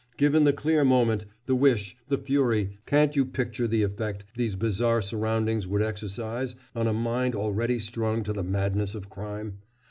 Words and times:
Given 0.17 0.45
the 0.45 0.51
clear 0.51 0.83
moment, 0.83 1.25
the 1.45 1.53
wish, 1.53 1.95
the 2.07 2.17
fury, 2.17 2.79
can't 2.87 3.15
you 3.15 3.23
picture 3.23 3.67
the 3.67 3.83
effect 3.83 4.23
these 4.35 4.55
bizarre 4.55 4.99
surroundings 4.99 5.67
would 5.67 5.83
exercise 5.83 6.55
on 6.73 6.87
a 6.87 6.91
mind 6.91 7.35
already 7.35 7.77
strung 7.77 8.23
to 8.23 8.33
the 8.33 8.41
madness 8.43 8.95
of 8.95 9.11
crime? 9.11 9.59